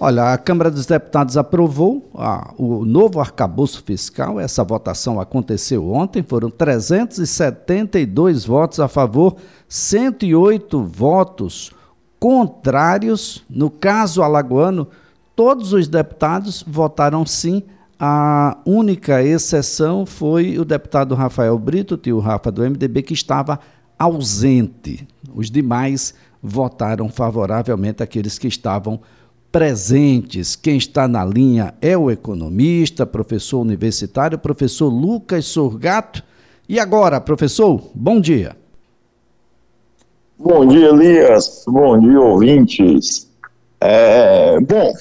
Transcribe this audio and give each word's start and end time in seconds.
Olha, 0.00 0.32
a 0.32 0.38
Câmara 0.38 0.70
dos 0.70 0.86
Deputados 0.86 1.36
aprovou 1.36 2.08
ah, 2.14 2.54
o 2.56 2.84
novo 2.84 3.18
arcabouço 3.18 3.82
fiscal. 3.84 4.38
Essa 4.38 4.62
votação 4.62 5.20
aconteceu 5.20 5.90
ontem. 5.90 6.22
Foram 6.22 6.48
372 6.50 8.44
votos 8.44 8.78
a 8.78 8.86
favor, 8.86 9.34
108 9.68 10.84
votos 10.84 11.72
contrários. 12.20 13.44
No 13.50 13.68
caso 13.70 14.22
alagoano, 14.22 14.86
todos 15.34 15.72
os 15.72 15.88
deputados 15.88 16.64
votaram 16.64 17.26
sim. 17.26 17.64
A 17.98 18.56
única 18.64 19.20
exceção 19.20 20.06
foi 20.06 20.60
o 20.60 20.64
deputado 20.64 21.16
Rafael 21.16 21.58
Brito, 21.58 21.96
tio 21.96 22.20
Rafa 22.20 22.52
do 22.52 22.62
MDB, 22.62 23.02
que 23.02 23.14
estava 23.14 23.58
ausente. 23.98 25.08
Os 25.34 25.50
demais 25.50 26.14
votaram 26.40 27.08
favoravelmente 27.08 28.00
aqueles 28.00 28.38
que 28.38 28.46
estavam 28.46 29.00
presentes. 29.50 30.54
Quem 30.56 30.76
está 30.76 31.08
na 31.08 31.24
linha 31.24 31.74
é 31.80 31.96
o 31.96 32.10
economista, 32.10 33.06
professor 33.06 33.60
universitário, 33.60 34.38
professor 34.38 34.88
Lucas 34.88 35.46
Sorgato. 35.46 36.22
E 36.68 36.78
agora, 36.78 37.20
professor, 37.20 37.90
bom 37.94 38.20
dia. 38.20 38.56
Bom 40.38 40.66
dia, 40.66 40.88
Elias. 40.88 41.64
Bom 41.66 41.98
dia, 41.98 42.20
ouvintes. 42.20 43.28
É, 43.80 44.60
bom, 44.60 44.92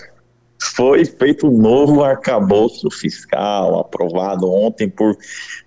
foi 0.76 1.06
feito 1.06 1.48
um 1.48 1.58
novo 1.58 2.04
arcabouço 2.04 2.92
fiscal, 2.92 3.80
aprovado 3.80 4.52
ontem 4.52 4.90
por 4.90 5.16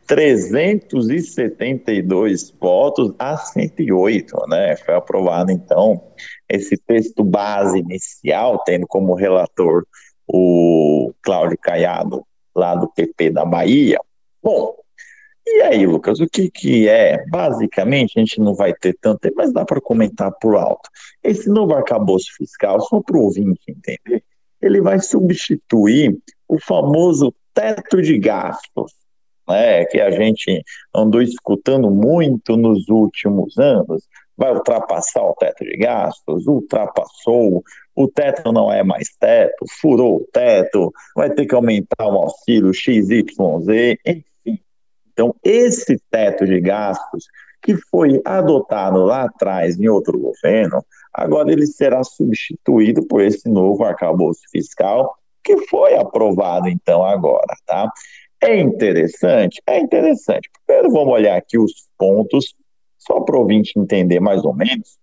372 0.06 2.54
votos 2.60 3.14
a 3.18 3.36
108, 3.36 4.36
né? 4.48 4.76
Foi 4.76 4.94
aprovado, 4.94 5.50
então, 5.50 6.00
esse 6.48 6.76
texto 6.76 7.24
base 7.24 7.78
inicial, 7.78 8.62
tendo 8.64 8.86
como 8.86 9.14
relator 9.14 9.84
o 10.26 11.12
Cláudio 11.22 11.58
Caiado, 11.60 12.24
lá 12.54 12.74
do 12.74 12.88
PP 12.88 13.30
da 13.30 13.44
Bahia. 13.44 13.98
Bom, 14.42 14.74
e 15.46 15.62
aí, 15.62 15.86
Lucas, 15.86 16.20
o 16.20 16.28
que, 16.28 16.50
que 16.50 16.88
é? 16.88 17.24
Basicamente, 17.28 18.12
a 18.16 18.20
gente 18.20 18.40
não 18.40 18.54
vai 18.54 18.72
ter 18.72 18.96
tanto 19.00 19.20
tempo, 19.20 19.36
mas 19.38 19.52
dá 19.52 19.64
para 19.64 19.80
comentar 19.80 20.30
por 20.40 20.54
alto. 20.54 20.88
Esse 21.22 21.48
novo 21.48 21.74
arcabouço 21.74 22.26
fiscal, 22.36 22.80
só 22.82 23.00
para 23.00 23.16
o 23.16 23.22
ouvinte 23.22 23.60
entender, 23.68 24.22
ele 24.60 24.80
vai 24.80 25.00
substituir 25.00 26.18
o 26.48 26.58
famoso 26.60 27.34
teto 27.54 28.00
de 28.02 28.18
gastos, 28.18 28.92
né, 29.48 29.84
que 29.84 30.00
a 30.00 30.10
gente 30.10 30.62
andou 30.94 31.20
escutando 31.20 31.90
muito 31.90 32.56
nos 32.56 32.88
últimos 32.88 33.58
anos, 33.58 34.04
vai 34.36 34.52
ultrapassar 34.52 35.22
o 35.22 35.34
teto 35.34 35.64
de 35.64 35.76
gastos, 35.76 36.46
ultrapassou, 36.46 37.62
o 37.94 38.08
teto 38.08 38.52
não 38.52 38.72
é 38.72 38.82
mais 38.82 39.08
teto, 39.18 39.64
furou 39.80 40.16
o 40.16 40.28
teto, 40.32 40.92
vai 41.14 41.30
ter 41.30 41.46
que 41.46 41.54
aumentar 41.54 42.06
o 42.06 42.22
auxílio 42.22 42.72
XYZ, 42.72 43.98
enfim. 44.06 44.58
Então, 45.12 45.34
esse 45.44 46.00
teto 46.10 46.46
de 46.46 46.58
gastos 46.60 47.26
que 47.62 47.76
foi 47.76 48.22
adotado 48.24 49.04
lá 49.04 49.24
atrás 49.24 49.78
em 49.78 49.88
outro 49.88 50.18
governo, 50.18 50.82
agora 51.12 51.52
ele 51.52 51.66
será 51.66 52.02
substituído 52.04 53.06
por 53.06 53.22
esse 53.22 53.48
novo 53.48 53.84
arcabouço 53.84 54.40
fiscal 54.50 55.16
que 55.42 55.56
foi 55.66 55.94
aprovado 55.94 56.68
então 56.68 57.04
agora, 57.04 57.54
tá? 57.66 57.90
É 58.42 58.58
interessante? 58.58 59.60
É 59.66 59.78
interessante. 59.78 60.48
Primeiro 60.66 60.90
vamos 60.90 61.12
olhar 61.12 61.36
aqui 61.36 61.58
os 61.58 61.88
pontos 61.98 62.54
só 62.98 63.20
para 63.20 63.36
o 63.36 63.40
ouvinte 63.40 63.78
entender 63.78 64.20
mais 64.20 64.44
ou 64.44 64.54
menos 64.54 64.98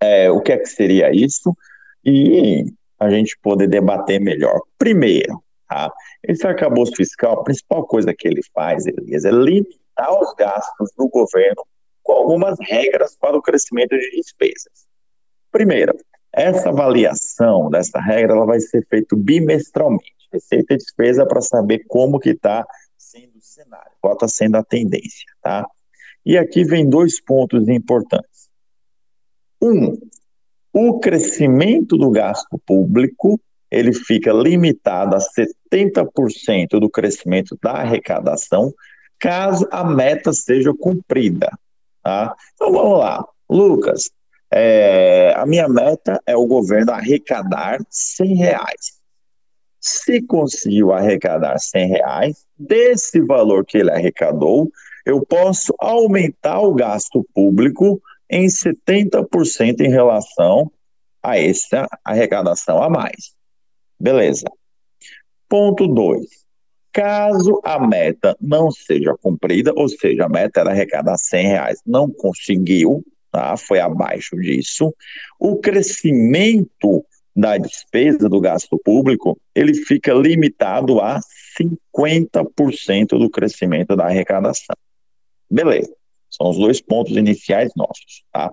é, 0.00 0.30
o 0.30 0.40
que 0.40 0.52
é 0.52 0.58
que 0.58 0.66
seria 0.66 1.10
isso 1.12 1.56
e 2.04 2.64
a 2.98 3.10
gente 3.10 3.38
poder 3.42 3.68
debater 3.68 4.20
melhor. 4.20 4.60
Primeiro, 4.78 5.42
tá? 5.68 5.92
esse 6.24 6.46
arcabouço 6.46 6.92
fiscal, 6.96 7.40
a 7.40 7.44
principal 7.44 7.86
coisa 7.86 8.14
que 8.14 8.26
ele 8.26 8.40
faz, 8.54 8.86
Elias, 8.86 9.24
é 9.24 9.30
limitar 9.30 10.12
os 10.20 10.34
gastos 10.34 10.90
do 10.96 11.08
governo 11.08 11.64
com 12.02 12.12
algumas 12.12 12.58
regras 12.60 13.16
para 13.16 13.36
o 13.36 13.42
crescimento 13.42 13.90
de 13.90 14.10
despesas. 14.12 14.87
Primeiro, 15.50 15.96
essa 16.32 16.68
avaliação 16.68 17.70
dessa 17.70 18.00
regra 18.00 18.34
ela 18.34 18.46
vai 18.46 18.60
ser 18.60 18.86
feita 18.88 19.16
bimestralmente, 19.16 20.14
receita 20.32 20.74
e 20.74 20.76
despesa 20.76 21.26
para 21.26 21.40
saber 21.40 21.84
como 21.88 22.20
que 22.20 22.30
está 22.30 22.66
sendo 22.96 23.38
o 23.38 23.42
cenário, 23.42 23.92
qual 24.00 24.14
está 24.14 24.28
sendo 24.28 24.56
a 24.56 24.62
tendência, 24.62 25.26
tá? 25.42 25.66
E 26.24 26.36
aqui 26.36 26.64
vem 26.64 26.88
dois 26.88 27.20
pontos 27.20 27.68
importantes. 27.68 28.48
Um, 29.62 29.98
o 30.72 31.00
crescimento 31.00 31.96
do 31.96 32.10
gasto 32.10 32.60
público 32.66 33.40
ele 33.70 33.92
fica 33.92 34.32
limitado 34.32 35.16
a 35.16 35.18
70% 35.18 36.78
do 36.80 36.88
crescimento 36.88 37.58
da 37.62 37.72
arrecadação, 37.72 38.72
caso 39.18 39.66
a 39.70 39.84
meta 39.84 40.32
seja 40.32 40.72
cumprida. 40.72 41.50
Tá? 42.02 42.34
Então 42.54 42.72
vamos 42.72 42.98
lá, 42.98 43.24
Lucas. 43.48 44.10
É, 44.50 45.34
a 45.36 45.44
minha 45.44 45.68
meta 45.68 46.20
é 46.26 46.36
o 46.36 46.46
governo 46.46 46.92
arrecadar 46.92 47.78
100 47.90 48.34
reais. 48.34 48.98
Se 49.80 50.22
conseguiu 50.22 50.92
arrecadar 50.92 51.58
100 51.58 51.88
reais, 51.88 52.46
desse 52.58 53.20
valor 53.20 53.64
que 53.64 53.78
ele 53.78 53.90
arrecadou, 53.90 54.70
eu 55.06 55.24
posso 55.24 55.74
aumentar 55.78 56.60
o 56.60 56.74
gasto 56.74 57.24
público 57.34 58.00
em 58.28 58.46
70% 58.46 59.80
em 59.80 59.88
relação 59.88 60.70
a 61.22 61.38
essa 61.38 61.86
arrecadação 62.04 62.82
a 62.82 62.90
mais. 62.90 63.34
Beleza. 63.98 64.46
Ponto 65.48 65.86
2. 65.86 66.26
Caso 66.92 67.60
a 67.64 67.78
meta 67.78 68.36
não 68.40 68.70
seja 68.70 69.14
cumprida, 69.22 69.72
ou 69.76 69.88
seja, 69.88 70.24
a 70.24 70.28
meta 70.28 70.60
era 70.60 70.70
arrecadar 70.70 71.16
100 71.16 71.46
reais, 71.46 71.80
não 71.86 72.10
conseguiu, 72.10 73.04
tá? 73.30 73.56
foi 73.56 73.80
abaixo 73.80 74.36
disso, 74.36 74.94
o 75.38 75.56
crescimento 75.56 77.04
da 77.34 77.56
despesa 77.56 78.28
do 78.28 78.40
gasto 78.40 78.76
público, 78.84 79.38
ele 79.54 79.72
fica 79.72 80.12
limitado 80.12 81.00
a 81.00 81.20
50% 81.60 83.18
do 83.18 83.30
crescimento 83.30 83.94
da 83.94 84.06
arrecadação. 84.06 84.76
Beleza. 85.48 85.94
São 86.28 86.50
os 86.50 86.58
dois 86.58 86.80
pontos 86.80 87.16
iniciais 87.16 87.70
nossos, 87.76 88.24
tá? 88.32 88.52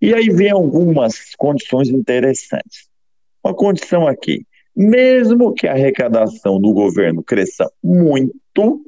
E 0.00 0.14
aí 0.14 0.30
vem 0.30 0.50
algumas 0.50 1.34
condições 1.36 1.90
interessantes. 1.90 2.88
Uma 3.44 3.54
condição 3.54 4.08
aqui, 4.08 4.46
mesmo 4.74 5.52
que 5.52 5.66
a 5.66 5.72
arrecadação 5.72 6.58
do 6.58 6.72
governo 6.72 7.22
cresça 7.22 7.70
muito, 7.82 8.84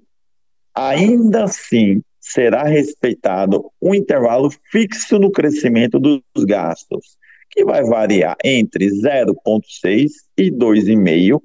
ainda 0.75 1.45
assim 1.45 2.03
será 2.23 2.63
respeitado 2.63 3.69
um 3.83 3.95
intervalo 3.95 4.49
fixo 4.71 5.19
no 5.19 5.31
crescimento 5.31 5.99
dos 5.99 6.23
gastos, 6.47 7.19
que 7.51 7.65
vai 7.65 7.83
variar 7.83 8.37
entre 8.43 8.87
0,6 8.87 10.11
e 10.39 10.51
2,5 10.51 11.43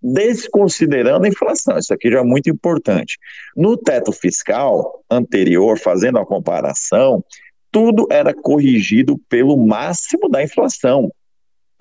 desconsiderando 0.00 1.24
a 1.24 1.28
inflação. 1.28 1.76
Isso 1.78 1.92
aqui 1.92 2.10
já 2.10 2.20
é 2.20 2.22
muito 2.22 2.48
importante. 2.48 3.18
No 3.56 3.76
teto 3.76 4.12
fiscal 4.12 5.02
anterior, 5.10 5.78
fazendo 5.78 6.18
a 6.18 6.26
comparação, 6.26 7.24
tudo 7.72 8.06
era 8.10 8.32
corrigido 8.32 9.18
pelo 9.28 9.56
máximo 9.56 10.28
da 10.28 10.42
inflação. 10.42 11.10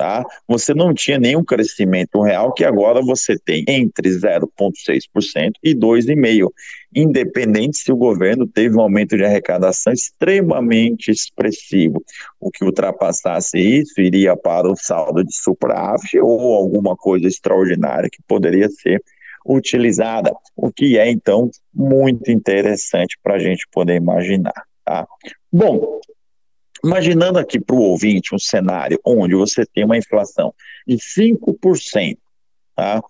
Tá? 0.03 0.21
Você 0.49 0.73
não 0.73 0.93
tinha 0.93 1.17
nenhum 1.17 1.45
crescimento 1.45 2.21
real 2.21 2.51
que 2.51 2.65
agora 2.65 3.01
você 3.01 3.39
tem 3.39 3.63
entre 3.69 4.09
0,6% 4.09 5.51
e 5.63 5.73
2,5%, 5.73 6.49
independente 6.93 7.77
se 7.77 7.89
o 7.89 7.95
governo 7.95 8.45
teve 8.45 8.75
um 8.75 8.81
aumento 8.81 9.15
de 9.15 9.23
arrecadação 9.23 9.93
extremamente 9.93 11.09
expressivo. 11.09 12.03
O 12.37 12.51
que 12.51 12.65
ultrapassasse 12.65 13.57
isso 13.57 14.01
iria 14.01 14.35
para 14.35 14.69
o 14.69 14.75
saldo 14.75 15.23
de 15.23 15.33
superávit 15.33 16.19
ou 16.19 16.53
alguma 16.53 16.97
coisa 16.97 17.25
extraordinária 17.25 18.09
que 18.11 18.21
poderia 18.27 18.67
ser 18.67 19.01
utilizada, 19.47 20.33
o 20.53 20.69
que 20.69 20.97
é 20.97 21.09
então 21.09 21.49
muito 21.73 22.29
interessante 22.29 23.17
para 23.23 23.35
a 23.35 23.39
gente 23.39 23.65
poder 23.71 23.95
imaginar. 23.95 24.65
Tá? 24.83 25.07
Bom, 25.49 26.01
Imaginando 26.83 27.39
aqui 27.39 27.59
para 27.59 27.75
o 27.75 27.81
ouvinte 27.81 28.35
um 28.35 28.39
cenário 28.39 28.99
onde 29.05 29.35
você 29.35 29.65
tem 29.65 29.85
uma 29.85 29.97
inflação 29.97 30.53
de 30.87 30.97
5%, 30.97 32.17
tá? 32.75 33.01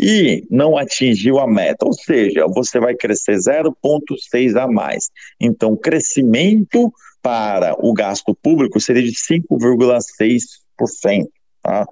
e 0.00 0.46
não 0.50 0.76
atingiu 0.78 1.38
a 1.38 1.46
meta, 1.46 1.84
ou 1.84 1.92
seja, 1.92 2.46
você 2.46 2.80
vai 2.80 2.94
crescer 2.94 3.36
0,6 3.36 4.56
a 4.56 4.66
mais. 4.66 5.10
Então, 5.38 5.76
crescimento 5.76 6.90
para 7.22 7.76
o 7.78 7.92
gasto 7.92 8.34
público 8.34 8.80
seria 8.80 9.02
de 9.02 9.12
5,6%. 9.12 11.26
Tá? 11.62 11.86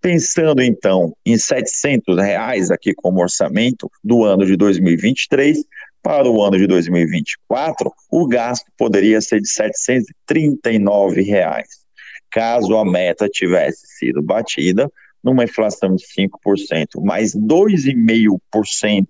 Pensando 0.00 0.62
então 0.62 1.14
em 1.24 1.36
700 1.36 2.16
reais 2.16 2.70
aqui 2.70 2.94
como 2.94 3.20
orçamento 3.20 3.90
do 4.02 4.24
ano 4.24 4.46
de 4.46 4.56
2023, 4.56 5.58
para 6.04 6.28
o 6.28 6.42
ano 6.42 6.58
de 6.58 6.66
2024, 6.66 7.90
o 8.10 8.28
gasto 8.28 8.66
poderia 8.76 9.22
ser 9.22 9.40
de 9.40 9.48
739 9.48 11.22
reais. 11.22 11.82
caso 12.30 12.76
a 12.76 12.84
meta 12.84 13.28
tivesse 13.28 13.86
sido 13.96 14.20
batida, 14.20 14.90
numa 15.22 15.44
inflação 15.44 15.96
de 15.96 16.04
5%, 16.04 17.02
mais 17.02 17.34
2,5% 17.34 19.06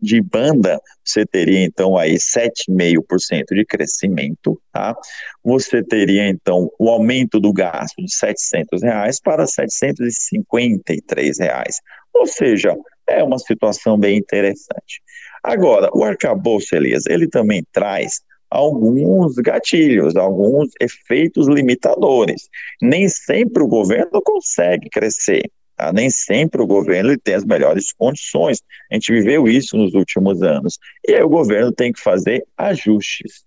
de 0.00 0.20
banda, 0.20 0.80
você 1.04 1.24
teria 1.24 1.62
então 1.62 1.96
aí 1.96 2.16
7,5% 2.16 3.54
de 3.54 3.64
crescimento, 3.64 4.60
tá? 4.72 4.96
Você 5.44 5.80
teria 5.84 6.28
então 6.28 6.68
o 6.80 6.88
aumento 6.88 7.38
do 7.38 7.52
gasto 7.52 8.02
de 8.02 8.12
700 8.12 8.82
reais 8.82 9.20
para 9.20 9.46
753 9.46 11.38
reais. 11.38 11.76
Ou 12.12 12.26
seja, 12.26 12.76
é 13.06 13.22
uma 13.22 13.38
situação 13.38 13.96
bem 13.96 14.18
interessante. 14.18 15.00
Agora, 15.42 15.90
o 15.92 16.04
arcabouço, 16.04 16.74
Elias, 16.74 17.06
ele 17.06 17.28
também 17.28 17.64
traz 17.72 18.20
alguns 18.52 19.34
gatilhos, 19.36 20.14
alguns 20.14 20.70
efeitos 20.80 21.48
limitadores. 21.48 22.48
Nem 22.80 23.08
sempre 23.08 23.62
o 23.62 23.66
governo 23.66 24.20
consegue 24.22 24.90
crescer. 24.90 25.50
Tá? 25.74 25.92
Nem 25.92 26.10
sempre 26.10 26.60
o 26.60 26.66
governo 26.66 27.18
tem 27.18 27.34
as 27.34 27.44
melhores 27.44 27.92
condições. 27.92 28.60
A 28.90 28.94
gente 28.94 29.10
viveu 29.10 29.48
isso 29.48 29.76
nos 29.76 29.94
últimos 29.94 30.42
anos. 30.42 30.78
E 31.08 31.14
aí 31.14 31.22
o 31.22 31.28
governo 31.28 31.72
tem 31.72 31.92
que 31.92 32.00
fazer 32.00 32.44
ajustes. 32.56 33.44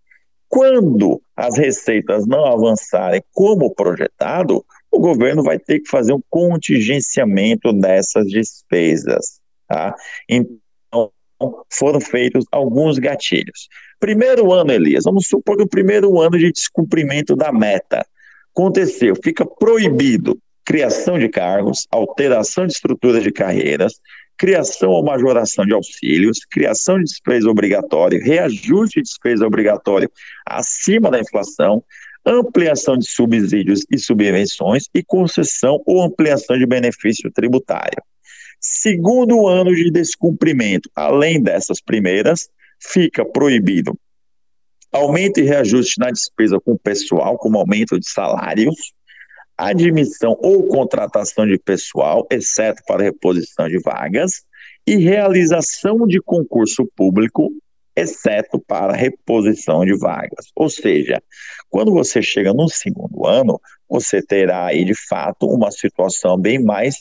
Quando 0.49 1.21
as 1.35 1.57
receitas 1.57 2.25
não 2.25 2.45
avançarem 2.45 3.21
como 3.31 3.73
projetado, 3.73 4.65
o 4.91 4.99
governo 4.99 5.43
vai 5.43 5.59
ter 5.59 5.81
que 5.81 5.89
fazer 5.89 6.13
um 6.13 6.21
contingenciamento 6.29 7.71
dessas 7.73 8.25
despesas. 8.27 9.39
Tá? 9.67 9.93
Então, 10.27 10.57
foram 11.69 11.99
feitos 11.99 12.45
alguns 12.51 12.97
gatilhos. 12.97 13.67
Primeiro 13.99 14.51
ano, 14.51 14.71
Elias, 14.71 15.03
vamos 15.05 15.27
supor 15.27 15.57
que 15.57 15.63
o 15.63 15.67
primeiro 15.67 16.19
ano 16.19 16.37
de 16.37 16.51
descumprimento 16.51 17.35
da 17.35 17.51
meta 17.51 18.05
aconteceu, 18.55 19.15
fica 19.21 19.45
proibido 19.45 20.37
criação 20.63 21.19
de 21.19 21.29
cargos, 21.29 21.87
alteração 21.91 22.65
de 22.65 22.73
estruturas 22.73 23.21
de 23.21 23.31
carreiras, 23.31 23.93
criação 24.37 24.89
ou 24.89 25.03
majoração 25.03 25.65
de 25.65 25.73
auxílios, 25.73 26.39
criação 26.49 26.97
de 26.97 27.03
despesa 27.03 27.49
obrigatória, 27.49 28.19
reajuste 28.21 29.01
de 29.01 29.03
despesa 29.03 29.45
obrigatória 29.45 30.09
acima 30.45 31.11
da 31.11 31.19
inflação, 31.19 31.83
ampliação 32.25 32.97
de 32.97 33.05
subsídios 33.05 33.85
e 33.91 33.97
subvenções 33.99 34.85
e 34.93 35.03
concessão 35.03 35.81
ou 35.85 36.01
ampliação 36.01 36.57
de 36.57 36.65
benefício 36.65 37.31
tributário. 37.31 38.01
Segundo 38.67 39.47
ano 39.47 39.75
de 39.75 39.91
descumprimento, 39.91 40.89
além 40.95 41.39
dessas 41.39 41.79
primeiras, 41.79 42.49
fica 42.79 43.23
proibido 43.23 43.95
aumento 44.91 45.39
e 45.39 45.43
reajuste 45.43 45.99
na 45.99 46.09
despesa 46.09 46.59
com 46.59 46.75
pessoal, 46.75 47.37
como 47.37 47.59
aumento 47.59 47.99
de 47.99 48.09
salários, 48.09 48.91
admissão 49.55 50.35
ou 50.41 50.67
contratação 50.67 51.45
de 51.45 51.59
pessoal, 51.59 52.25
exceto 52.31 52.81
para 52.87 53.03
reposição 53.03 53.69
de 53.69 53.79
vagas, 53.83 54.43
e 54.87 54.95
realização 54.95 56.07
de 56.07 56.19
concurso 56.19 56.89
público, 56.95 57.51
exceto 57.95 58.59
para 58.59 58.93
reposição 58.93 59.85
de 59.85 59.95
vagas. 59.95 60.47
Ou 60.55 60.71
seja, 60.71 61.21
quando 61.69 61.91
você 61.91 62.19
chega 62.19 62.51
no 62.51 62.67
segundo 62.67 63.27
ano, 63.27 63.61
você 63.87 64.23
terá 64.23 64.65
aí 64.65 64.83
de 64.83 64.95
fato 64.95 65.45
uma 65.45 65.69
situação 65.69 66.35
bem 66.35 66.59
mais 66.63 66.95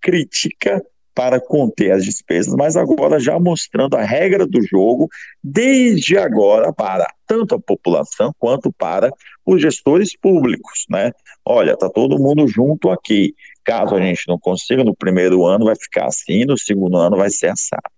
crítica 0.00 0.80
para 1.18 1.40
conter 1.40 1.90
as 1.90 2.04
despesas, 2.04 2.54
mas 2.54 2.76
agora 2.76 3.18
já 3.18 3.40
mostrando 3.40 3.96
a 3.96 4.04
regra 4.04 4.46
do 4.46 4.62
jogo 4.62 5.08
desde 5.42 6.16
agora 6.16 6.72
para 6.72 7.12
tanto 7.26 7.56
a 7.56 7.60
população 7.60 8.32
quanto 8.38 8.72
para 8.72 9.10
os 9.44 9.60
gestores 9.60 10.16
públicos, 10.16 10.84
né? 10.88 11.10
Olha, 11.44 11.76
tá 11.76 11.90
todo 11.90 12.22
mundo 12.22 12.46
junto 12.46 12.88
aqui. 12.88 13.34
Caso 13.64 13.96
a 13.96 14.00
gente 14.00 14.28
não 14.28 14.38
consiga 14.38 14.84
no 14.84 14.94
primeiro 14.94 15.44
ano 15.44 15.64
vai 15.64 15.74
ficar 15.74 16.06
assim, 16.06 16.44
no 16.44 16.56
segundo 16.56 16.96
ano 16.96 17.16
vai 17.16 17.30
ser 17.30 17.48
assado. 17.48 17.90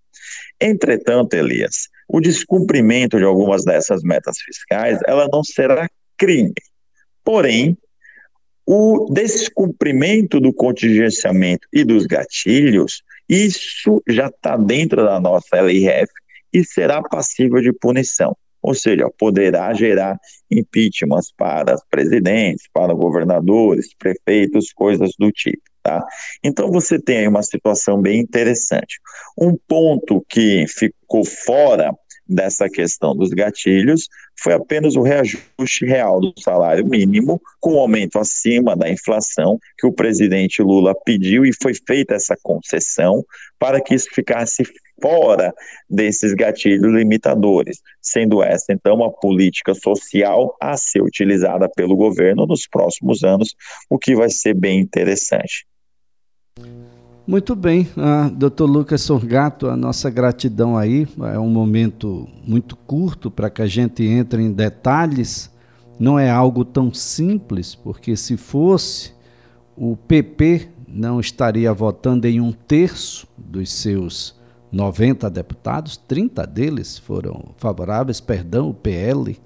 Entretanto, 0.59 1.35
Elias, 1.35 1.89
o 2.07 2.19
descumprimento 2.19 3.19
de 3.19 3.23
algumas 3.23 3.63
dessas 3.63 4.01
metas 4.01 4.39
fiscais, 4.39 4.97
ela 5.05 5.29
não 5.31 5.43
será 5.43 5.87
crime. 6.17 6.55
Porém, 7.23 7.77
o 8.65 9.11
descumprimento 9.11 10.39
do 10.39 10.51
contingenciamento 10.51 11.67
e 11.71 11.83
dos 11.83 12.05
gatilhos, 12.07 13.03
isso 13.31 14.03
já 14.09 14.27
está 14.27 14.57
dentro 14.57 15.05
da 15.05 15.17
nossa 15.17 15.55
LRF 15.55 16.11
e 16.51 16.65
será 16.65 17.01
passível 17.01 17.61
de 17.61 17.71
punição. 17.71 18.35
Ou 18.61 18.75
seja, 18.75 19.09
poderá 19.17 19.73
gerar 19.73 20.19
impeachments 20.51 21.33
para 21.35 21.77
presidentes, 21.89 22.67
para 22.73 22.93
governadores, 22.93 23.95
prefeitos, 23.97 24.73
coisas 24.73 25.11
do 25.17 25.31
tipo. 25.31 25.63
Tá? 25.81 26.05
Então 26.43 26.69
você 26.69 27.01
tem 27.01 27.19
aí 27.19 27.27
uma 27.27 27.41
situação 27.41 28.01
bem 28.01 28.19
interessante. 28.19 28.99
Um 29.39 29.57
ponto 29.65 30.23
que 30.29 30.65
ficou 30.67 31.23
fora 31.25 31.91
dessa 32.31 32.69
questão 32.69 33.15
dos 33.15 33.29
gatilhos 33.29 34.07
foi 34.41 34.53
apenas 34.53 34.95
o 34.95 35.01
reajuste 35.01 35.85
real 35.85 36.19
do 36.19 36.33
salário 36.39 36.85
mínimo, 36.85 37.41
com 37.59 37.77
aumento 37.77 38.17
acima 38.17 38.75
da 38.75 38.89
inflação, 38.89 39.59
que 39.77 39.85
o 39.85 39.91
presidente 39.91 40.61
Lula 40.61 40.95
pediu 41.05 41.45
e 41.45 41.51
foi 41.61 41.73
feita 41.73 42.15
essa 42.15 42.35
concessão 42.41 43.23
para 43.59 43.81
que 43.81 43.93
isso 43.93 44.09
ficasse 44.13 44.63
fora 45.01 45.53
desses 45.89 46.33
gatilhos 46.33 46.93
limitadores, 46.93 47.81
sendo 48.01 48.41
essa 48.41 48.71
então 48.71 48.95
uma 48.95 49.11
política 49.11 49.73
social 49.73 50.55
a 50.61 50.77
ser 50.77 51.01
utilizada 51.01 51.67
pelo 51.67 51.95
governo 51.95 52.45
nos 52.45 52.67
próximos 52.67 53.23
anos, 53.23 53.55
o 53.89 53.97
que 53.97 54.15
vai 54.15 54.29
ser 54.29 54.53
bem 54.53 54.79
interessante. 54.79 55.65
Muito 57.31 57.55
bem, 57.55 57.87
ah, 57.95 58.29
doutor 58.29 58.65
Lucas 58.65 58.99
Sorgato, 59.03 59.69
a 59.69 59.77
nossa 59.77 60.09
gratidão 60.09 60.77
aí. 60.77 61.07
É 61.33 61.39
um 61.39 61.47
momento 61.47 62.27
muito 62.45 62.75
curto 62.75 63.31
para 63.31 63.49
que 63.49 63.61
a 63.61 63.67
gente 63.67 64.03
entre 64.03 64.43
em 64.43 64.51
detalhes. 64.51 65.49
Não 65.97 66.19
é 66.19 66.29
algo 66.29 66.65
tão 66.65 66.93
simples, 66.93 67.73
porque 67.73 68.17
se 68.17 68.35
fosse, 68.35 69.13
o 69.77 69.95
PP 69.95 70.67
não 70.85 71.21
estaria 71.21 71.73
votando 71.73 72.27
em 72.27 72.41
um 72.41 72.51
terço 72.51 73.25
dos 73.37 73.71
seus 73.71 74.35
90 74.69 75.29
deputados, 75.29 75.95
30 75.95 76.45
deles 76.45 76.97
foram 76.97 77.53
favoráveis, 77.55 78.19
perdão, 78.19 78.71
o 78.71 78.73
PL, 78.73 79.39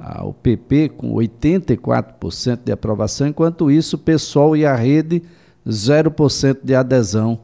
ah, 0.00 0.24
o 0.24 0.32
PP 0.32 0.88
com 0.96 1.12
84% 1.12 2.60
de 2.64 2.72
aprovação, 2.72 3.26
enquanto 3.26 3.70
isso 3.70 3.96
o 3.96 3.98
PSOL 3.98 4.56
e 4.56 4.64
a 4.64 4.74
rede 4.74 5.22
0% 5.66 6.58
de 6.62 6.74
adesão 6.74 7.40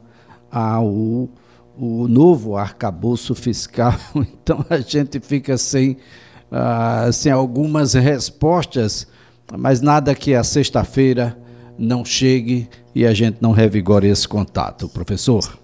ao 0.51 1.29
o 1.77 2.07
novo 2.07 2.55
arcabouço 2.55 3.33
fiscal. 3.35 3.93
Então 4.43 4.65
a 4.69 4.77
gente 4.77 5.19
fica 5.19 5.57
sem, 5.57 5.97
uh, 6.51 7.11
sem 7.11 7.31
algumas 7.31 7.93
respostas, 7.93 9.07
mas 9.57 9.79
nada 9.81 10.13
que 10.13 10.35
a 10.35 10.43
sexta-feira 10.43 11.37
não 11.77 12.03
chegue 12.03 12.69
e 12.93 13.05
a 13.05 13.13
gente 13.13 13.37
não 13.39 13.51
revigore 13.51 14.07
esse 14.07 14.27
contato, 14.27 14.89
professor. 14.89 15.57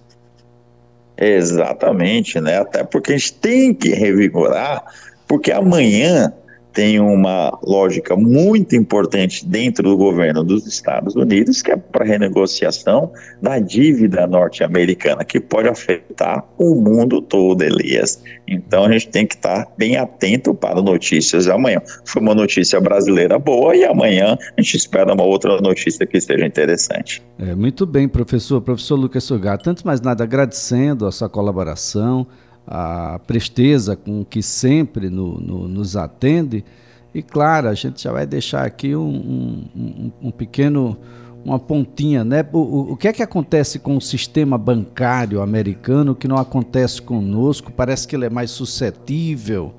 Exatamente, 1.16 2.40
né? 2.40 2.58
Até 2.58 2.82
porque 2.82 3.12
a 3.12 3.18
gente 3.18 3.34
tem 3.34 3.74
que 3.74 3.90
revigorar, 3.90 4.82
porque 5.28 5.52
amanhã 5.52 6.32
tem 6.72 7.00
uma 7.00 7.58
lógica 7.64 8.16
muito 8.16 8.76
importante 8.76 9.46
dentro 9.46 9.88
do 9.88 9.96
governo 9.96 10.44
dos 10.44 10.66
Estados 10.66 11.14
Unidos, 11.16 11.62
que 11.62 11.72
é 11.72 11.76
para 11.76 12.04
renegociação 12.04 13.12
da 13.40 13.58
dívida 13.58 14.26
norte-americana, 14.26 15.24
que 15.24 15.40
pode 15.40 15.68
afetar 15.68 16.44
o 16.58 16.74
mundo 16.74 17.20
todo, 17.20 17.62
Elias. 17.62 18.22
Então 18.46 18.84
a 18.84 18.92
gente 18.92 19.08
tem 19.08 19.26
que 19.26 19.34
estar 19.34 19.66
bem 19.76 19.96
atento 19.96 20.54
para 20.54 20.80
notícias 20.80 21.48
amanhã. 21.48 21.80
Foi 22.04 22.22
uma 22.22 22.34
notícia 22.34 22.80
brasileira 22.80 23.38
boa 23.38 23.74
e 23.74 23.84
amanhã 23.84 24.36
a 24.56 24.62
gente 24.62 24.76
espera 24.76 25.12
uma 25.12 25.24
outra 25.24 25.60
notícia 25.60 26.06
que 26.06 26.20
seja 26.20 26.46
interessante. 26.46 27.22
É, 27.38 27.54
muito 27.54 27.86
bem, 27.86 28.08
professor. 28.08 28.60
Professor 28.60 28.96
Lucas 28.96 29.24
Sugar, 29.24 29.58
tanto 29.58 29.86
mais 29.86 30.00
nada 30.00 30.24
agradecendo 30.24 31.06
a 31.06 31.12
sua 31.12 31.28
colaboração 31.28 32.26
a 32.70 33.18
presteza 33.26 33.96
com 33.96 34.24
que 34.24 34.40
sempre 34.40 35.10
no, 35.10 35.40
no, 35.40 35.66
nos 35.66 35.96
atende. 35.96 36.64
E 37.12 37.20
claro, 37.20 37.68
a 37.68 37.74
gente 37.74 38.00
já 38.00 38.12
vai 38.12 38.24
deixar 38.24 38.64
aqui 38.64 38.94
um, 38.94 39.66
um, 39.74 40.12
um 40.22 40.30
pequeno, 40.30 40.96
uma 41.44 41.58
pontinha, 41.58 42.22
né? 42.22 42.46
O, 42.52 42.92
o, 42.92 42.96
que 42.96 43.08
é 43.08 43.12
que 43.12 43.24
acontece 43.24 43.80
com 43.80 43.96
o 43.96 44.00
sistema 44.00 44.56
bancário 44.56 45.42
americano 45.42 46.14
que 46.14 46.28
não 46.28 46.36
acontece 46.36 47.02
conosco? 47.02 47.72
Parece 47.72 48.06
que 48.06 48.14
ele 48.14 48.26
é 48.26 48.30
mais 48.30 48.52
suscetível 48.52 49.74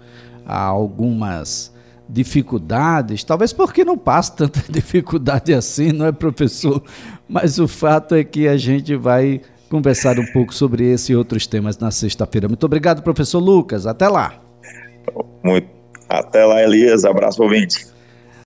a 0.45 0.61
algumas 0.61 1.71
dificuldades, 2.09 3.23
talvez 3.23 3.53
porque 3.53 3.85
não 3.85 3.97
passa 3.97 4.33
tanta 4.33 4.61
dificuldade 4.69 5.53
assim, 5.53 5.93
não 5.93 6.07
é, 6.07 6.11
professor? 6.11 6.83
Mas 7.25 7.57
o 7.57 7.69
fato 7.69 8.15
é 8.15 8.23
que 8.25 8.49
a 8.49 8.57
gente 8.57 8.97
vai 8.97 9.39
conversar 9.71 10.19
um 10.19 10.25
pouco 10.25 10.53
sobre 10.53 10.91
esse 10.91 11.13
e 11.13 11.15
outros 11.15 11.47
temas 11.47 11.77
na 11.77 11.89
sexta-feira. 11.89 12.49
Muito 12.49 12.65
obrigado, 12.65 13.01
professor 13.01 13.39
Lucas. 13.39 13.87
Até 13.87 14.09
lá. 14.09 14.41
Muito. 15.41 15.69
Até 16.09 16.43
lá, 16.43 16.61
Elias. 16.61 17.05
Abraço, 17.05 17.41
ouvintes. 17.41 17.90